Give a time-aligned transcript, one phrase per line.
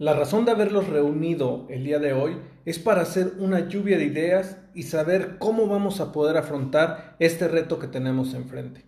[0.00, 4.04] La razón de haberlos reunido el día de hoy es para hacer una lluvia de
[4.04, 8.84] ideas y saber cómo vamos a poder afrontar este reto que tenemos enfrente.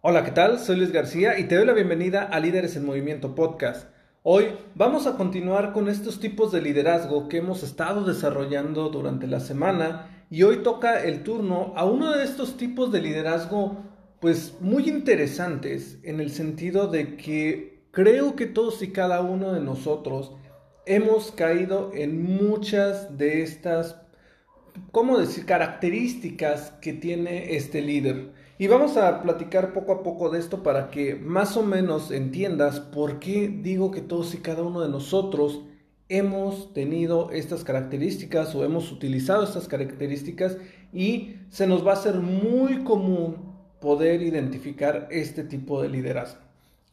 [0.00, 0.58] Hola, ¿qué tal?
[0.58, 3.90] Soy Luis García y te doy la bienvenida a Líderes en Movimiento Podcast.
[4.22, 9.40] Hoy vamos a continuar con estos tipos de liderazgo que hemos estado desarrollando durante la
[9.40, 13.84] semana y hoy toca el turno a uno de estos tipos de liderazgo
[14.18, 19.60] pues muy interesantes en el sentido de que Creo que todos y cada uno de
[19.60, 20.32] nosotros
[20.84, 24.00] hemos caído en muchas de estas,
[24.90, 28.32] ¿cómo decir?, características que tiene este líder.
[28.58, 32.80] Y vamos a platicar poco a poco de esto para que más o menos entiendas
[32.80, 35.62] por qué digo que todos y cada uno de nosotros
[36.08, 40.56] hemos tenido estas características o hemos utilizado estas características
[40.92, 46.40] y se nos va a hacer muy común poder identificar este tipo de liderazgo.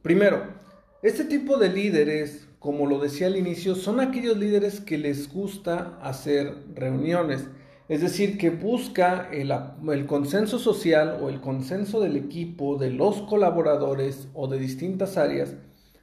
[0.00, 0.64] Primero,
[1.02, 5.98] este tipo de líderes, como lo decía al inicio, son aquellos líderes que les gusta
[6.02, 7.48] hacer reuniones,
[7.88, 14.28] es decir, que busca el, consenso social o el consenso del equipo, de los colaboradores
[14.34, 15.54] o de distintas áreas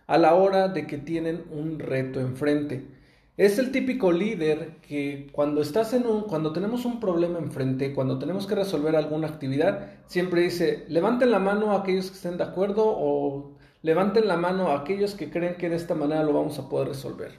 [0.07, 2.85] a la hora de que tienen un reto enfrente.
[3.35, 8.19] Es el típico líder que cuando estás en un, cuando tenemos un problema enfrente, cuando
[8.19, 12.83] tenemos que resolver alguna actividad, siempre dice, levanten la mano aquellos que estén de acuerdo
[12.85, 16.69] o Levanten la mano a aquellos que creen que de esta manera lo vamos a
[16.69, 17.37] poder resolver.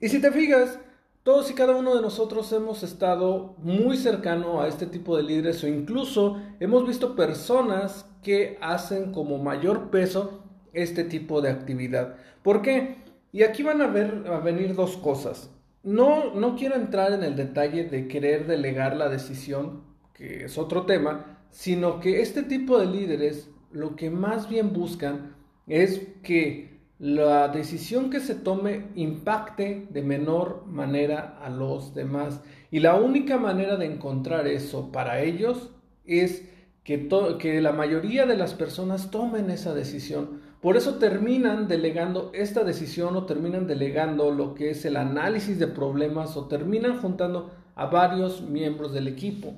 [0.00, 0.78] Y si te fijas,
[1.24, 5.62] todos y cada uno de nosotros hemos estado muy cercano a este tipo de líderes
[5.64, 12.14] o incluso hemos visto personas que hacen como mayor peso este tipo de actividad.
[12.42, 12.96] ¿Por qué?
[13.32, 15.50] Y aquí van a, ver, a venir dos cosas.
[15.82, 19.82] No, no quiero entrar en el detalle de querer delegar la decisión,
[20.14, 25.34] que es otro tema, sino que este tipo de líderes lo que más bien buscan
[25.66, 32.40] es que la decisión que se tome impacte de menor manera a los demás.
[32.70, 35.70] Y la única manera de encontrar eso para ellos
[36.04, 36.48] es
[36.84, 37.08] que,
[37.40, 40.42] que, la mayoría de las personas tomen esa decisión.
[40.60, 45.66] Por eso terminan delegando esta decisión o terminan delegando lo que es el análisis de
[45.66, 49.54] problemas o terminan juntando a varios miembros del equipo.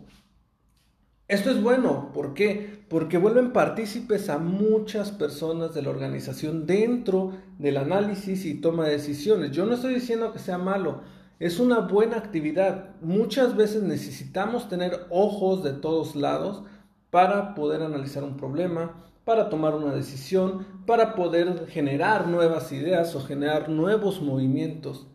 [1.28, 2.83] Esto es bueno, ¿por qué?
[2.94, 8.92] Porque vuelven partícipes a muchas personas de la organización dentro del análisis y toma de
[8.92, 9.50] decisiones.
[9.50, 11.00] Yo no estoy diciendo que sea malo,
[11.40, 12.90] es una buena actividad.
[13.00, 16.62] Muchas veces necesitamos tener ojos de todos lados
[17.10, 18.92] para poder analizar un problema,
[19.24, 25.08] para tomar una decisión, para poder generar nuevas ideas o generar nuevos movimientos.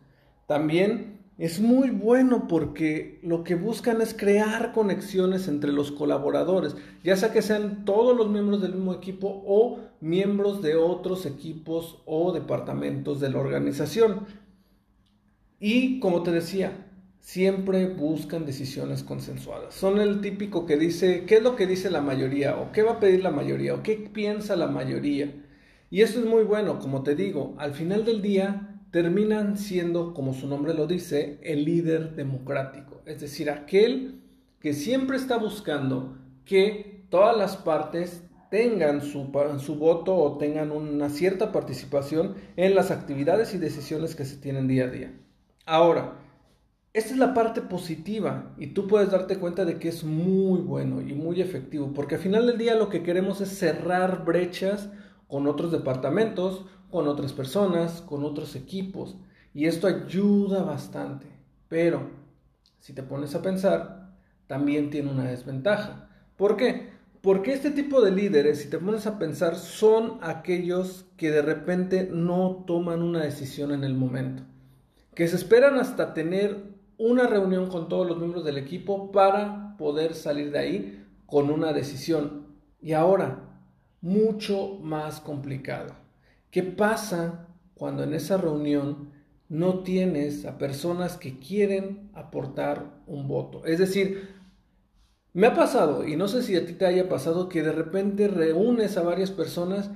[0.46, 7.16] También es muy bueno porque lo que buscan es crear conexiones entre los colaboradores, ya
[7.16, 12.32] sea que sean todos los miembros del mismo equipo o miembros de otros equipos o
[12.32, 14.26] departamentos de la organización.
[15.58, 16.86] Y como te decía,
[17.20, 19.72] siempre buscan decisiones consensuadas.
[19.72, 22.58] Son el típico que dice, ¿qué es lo que dice la mayoría?
[22.58, 23.72] ¿O qué va a pedir la mayoría?
[23.72, 25.32] ¿O qué piensa la mayoría?
[25.88, 30.34] Y esto es muy bueno, como te digo, al final del día terminan siendo, como
[30.34, 34.20] su nombre lo dice, el líder democrático, es decir, aquel
[34.60, 41.08] que siempre está buscando que todas las partes tengan su, su, voto o tengan una
[41.08, 45.14] cierta participación en las actividades y decisiones que se tienen día a día.
[45.66, 46.18] Ahora,
[46.92, 51.00] esta es la parte positiva y tú puedes darte cuenta de que es muy bueno
[51.00, 54.90] y muy efectivo, porque al final del día lo que queremos es cerrar brechas
[55.28, 59.16] con otros departamentos con otras personas, con otros equipos.
[59.54, 61.26] Y esto ayuda bastante.
[61.68, 62.10] Pero,
[62.78, 64.12] si te pones a pensar,
[64.46, 66.08] también tiene una desventaja.
[66.36, 66.90] ¿Por qué?
[67.22, 72.08] Porque este tipo de líderes, si te pones a pensar, son aquellos que de repente
[72.10, 74.42] no toman una decisión en el momento.
[75.14, 76.64] Que se esperan hasta tener
[76.96, 81.72] una reunión con todos los miembros del equipo para poder salir de ahí con una
[81.72, 82.46] decisión.
[82.80, 83.50] Y ahora,
[84.00, 85.99] mucho más complicado.
[86.50, 89.10] ¿Qué pasa cuando en esa reunión
[89.50, 93.66] no tienes a personas que quieren aportar un voto.
[93.66, 94.28] Es decir,
[95.32, 98.28] me ha pasado, y no sé si a ti te haya pasado, que de repente
[98.28, 99.90] reúnes a varias personas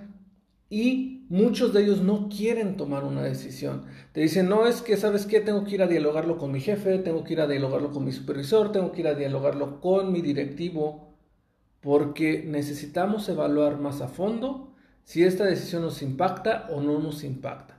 [0.69, 3.85] y muchos de ellos no quieren tomar una decisión.
[4.12, 5.41] Te dicen, no es que, ¿sabes qué?
[5.41, 8.11] Tengo que ir a dialogarlo con mi jefe, tengo que ir a dialogarlo con mi
[8.11, 11.15] supervisor, tengo que ir a dialogarlo con mi directivo,
[11.81, 14.74] porque necesitamos evaluar más a fondo
[15.05, 17.79] si esta decisión nos impacta o no nos impacta.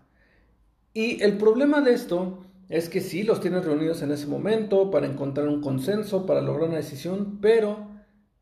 [0.94, 2.40] Y el problema de esto
[2.70, 6.70] es que sí, los tienes reunidos en ese momento para encontrar un consenso, para lograr
[6.70, 7.90] una decisión, pero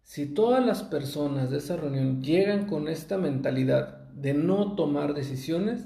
[0.04, 5.82] si todas las personas de esa reunión llegan con esta mentalidad de no tomar decisiones,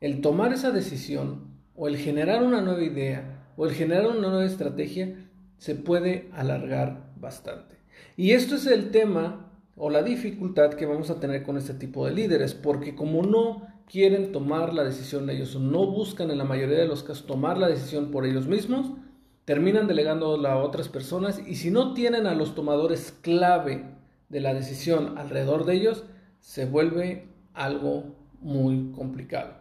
[0.00, 4.44] el tomar esa decisión o el generar una nueva idea o el generar una nueva
[4.44, 5.14] estrategia
[5.58, 7.76] se puede alargar bastante.
[8.16, 12.06] Y esto es el tema o la dificultad que vamos a tener con este tipo
[12.06, 16.44] de líderes, porque como no quieren tomar la decisión ellos o no buscan en la
[16.44, 18.92] mayoría de los casos tomar la decisión por ellos mismos,
[19.44, 23.84] terminan delegándola a otras personas y si no tienen a los tomadores clave
[24.28, 26.04] de la decisión alrededor de ellos,
[26.40, 29.54] se vuelve algo muy complicado.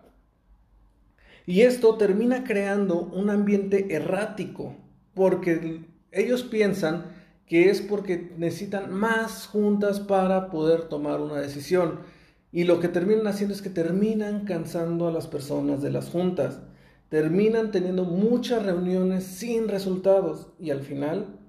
[1.45, 4.75] Y esto termina creando un ambiente errático,
[5.15, 7.05] porque ellos piensan
[7.49, 12.01] que es porque necesitan más juntas para poder tomar una decisión.
[12.51, 16.61] Y lo que terminan haciendo es que terminan cansando a las personas de las juntas.
[17.09, 21.39] Terminan teniendo muchas reuniones sin resultados y al final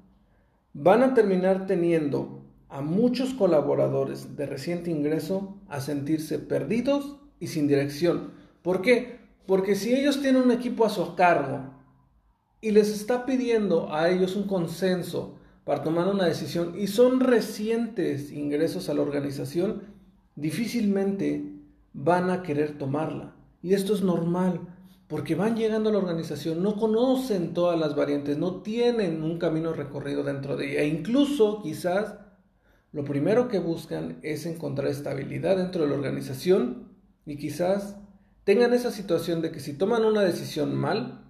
[0.72, 7.68] van a terminar teniendo a muchos colaboradores de reciente ingreso a sentirse perdidos y sin
[7.68, 8.32] dirección.
[8.62, 9.18] ¿Por qué?
[9.46, 11.74] Porque si ellos tienen un equipo a su cargo
[12.62, 18.32] y les está pidiendo a ellos un consenso para tomar una decisión y son recientes
[18.32, 19.82] ingresos a la organización,
[20.36, 21.44] difícilmente
[21.92, 23.34] van a querer tomarla.
[23.62, 24.60] Y esto es normal,
[25.06, 29.72] porque van llegando a la organización, no conocen todas las variantes, no tienen un camino
[29.72, 30.82] recorrido dentro de ella.
[30.82, 32.14] E incluso quizás
[32.92, 36.88] lo primero que buscan es encontrar estabilidad dentro de la organización
[37.26, 37.96] y quizás
[38.44, 41.24] tengan esa situación de que si toman una decisión mal,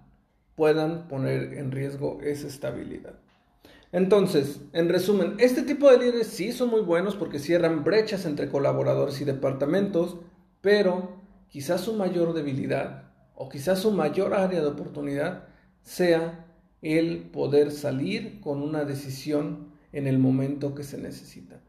[0.55, 3.19] puedan poner en riesgo esa estabilidad.
[3.91, 8.49] Entonces, en resumen, este tipo de líderes sí son muy buenos porque cierran brechas entre
[8.49, 10.17] colaboradores y departamentos,
[10.61, 11.17] pero
[11.49, 15.43] quizás su mayor debilidad o quizás su mayor área de oportunidad
[15.81, 16.45] sea
[16.81, 21.59] el poder salir con una decisión en el momento que se necesita.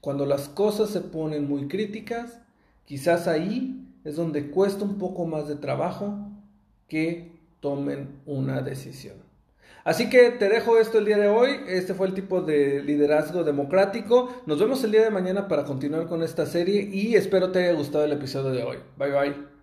[0.00, 2.40] Cuando las cosas se ponen muy críticas,
[2.86, 6.18] quizás ahí es donde cuesta un poco más de trabajo
[6.88, 9.27] que tomen una decisión.
[9.84, 11.60] Así que te dejo esto el día de hoy.
[11.66, 14.42] Este fue el tipo de liderazgo democrático.
[14.46, 17.72] Nos vemos el día de mañana para continuar con esta serie y espero te haya
[17.72, 18.78] gustado el episodio de hoy.
[18.96, 19.57] Bye bye.